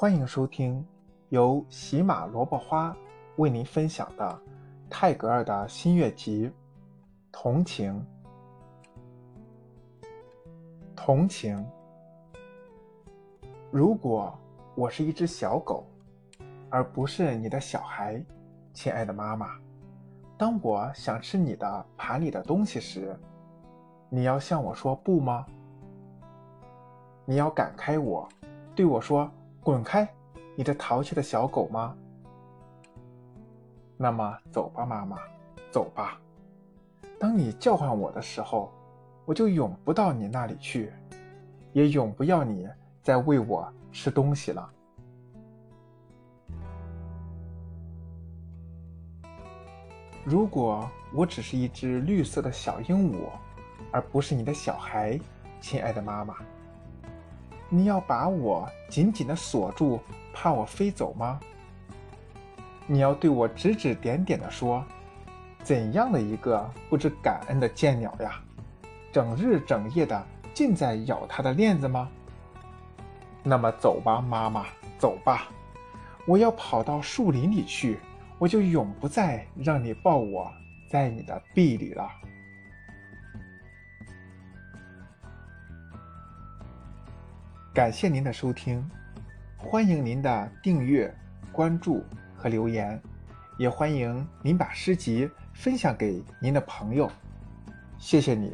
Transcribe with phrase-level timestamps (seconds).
[0.00, 0.86] 欢迎收听
[1.30, 2.96] 由喜马萝卜花
[3.34, 4.40] 为您分享的
[4.88, 6.46] 泰戈尔的新月集
[7.32, 8.06] 《同情》。
[10.94, 11.66] 同情。
[13.72, 14.32] 如果
[14.76, 15.84] 我是一只小狗，
[16.70, 18.24] 而不是你的小孩，
[18.72, 19.58] 亲爱的妈妈，
[20.36, 23.18] 当我想吃你的盘里的东西时，
[24.08, 25.44] 你要向我说不吗？
[27.24, 28.28] 你要赶开我，
[28.76, 29.28] 对我说
[29.68, 30.08] ：“滚开，
[30.56, 31.94] 你这淘气的小狗吗？”
[33.98, 35.18] 那么走吧，妈妈，
[35.70, 36.18] 走吧。
[37.20, 38.72] 当你叫唤我的时候，
[39.26, 40.90] 我就永不到你那里去，
[41.74, 42.66] 也永不要你
[43.02, 44.70] 再喂我吃东西了。
[50.24, 53.28] 如果我只是一只绿色的小鹦鹉，
[53.92, 55.20] 而不是你的小孩，
[55.60, 56.36] 亲爱的妈妈。
[57.70, 60.00] 你要把我紧紧的锁住，
[60.32, 61.38] 怕我飞走吗？
[62.86, 64.82] 你要对我指指点点的说
[65.62, 68.40] ：“怎样的一个不知感恩的贱鸟呀，
[69.12, 72.08] 整日整夜的尽在咬它的链子吗？”
[73.44, 74.64] 那么走吧，妈妈，
[74.98, 75.48] 走吧，
[76.26, 78.00] 我要跑到树林里去，
[78.38, 80.50] 我就永不再让你抱我
[80.88, 82.10] 在你的臂里了。
[87.78, 88.84] 感谢您的收听，
[89.56, 91.14] 欢迎您的订阅、
[91.52, 93.00] 关注和留言，
[93.56, 97.08] 也欢迎您把诗集分享给您的朋友。
[97.96, 98.52] 谢谢你。